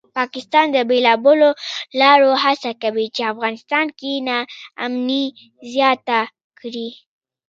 پاکستان 0.17 0.65
د 0.75 0.77
بېلابېلو 0.89 1.49
لارو 2.01 2.31
هڅه 2.43 2.71
کوي 2.83 3.07
چې 3.15 3.21
افغانستان 3.33 3.85
کې 3.99 4.11
ناامني 4.27 5.25
زیاته 5.71 6.19
کړي 6.59 6.89